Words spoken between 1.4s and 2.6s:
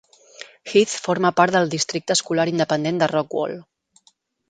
part del districte escolar